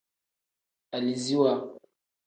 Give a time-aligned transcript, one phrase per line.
[0.95, 1.53] Aliziwa.